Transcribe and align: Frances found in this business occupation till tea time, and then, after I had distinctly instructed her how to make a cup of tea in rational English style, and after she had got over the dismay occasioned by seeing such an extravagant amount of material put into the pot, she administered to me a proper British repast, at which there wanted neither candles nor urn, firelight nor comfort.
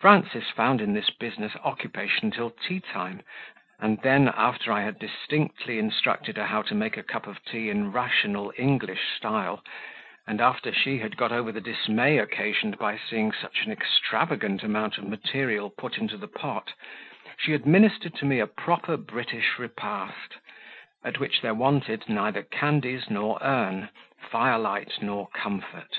Frances 0.00 0.50
found 0.50 0.80
in 0.80 0.94
this 0.94 1.10
business 1.10 1.54
occupation 1.62 2.32
till 2.32 2.50
tea 2.50 2.80
time, 2.80 3.22
and 3.78 4.02
then, 4.02 4.26
after 4.26 4.72
I 4.72 4.82
had 4.82 4.98
distinctly 4.98 5.78
instructed 5.78 6.38
her 6.38 6.46
how 6.46 6.62
to 6.62 6.74
make 6.74 6.96
a 6.96 7.04
cup 7.04 7.28
of 7.28 7.40
tea 7.44 7.70
in 7.70 7.92
rational 7.92 8.52
English 8.58 9.12
style, 9.16 9.62
and 10.26 10.40
after 10.40 10.72
she 10.72 10.98
had 10.98 11.16
got 11.16 11.30
over 11.30 11.52
the 11.52 11.60
dismay 11.60 12.18
occasioned 12.18 12.78
by 12.78 12.98
seeing 12.98 13.30
such 13.32 13.64
an 13.64 13.70
extravagant 13.70 14.64
amount 14.64 14.98
of 14.98 15.04
material 15.06 15.70
put 15.70 15.98
into 15.98 16.16
the 16.16 16.26
pot, 16.26 16.72
she 17.38 17.54
administered 17.54 18.16
to 18.16 18.24
me 18.24 18.40
a 18.40 18.48
proper 18.48 18.96
British 18.96 19.56
repast, 19.56 20.34
at 21.04 21.20
which 21.20 21.42
there 21.42 21.54
wanted 21.54 22.08
neither 22.08 22.42
candles 22.42 23.08
nor 23.08 23.38
urn, 23.40 23.88
firelight 24.18 24.98
nor 25.00 25.28
comfort. 25.28 25.98